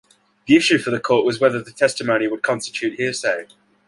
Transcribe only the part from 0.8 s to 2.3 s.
the Court was whether the testimony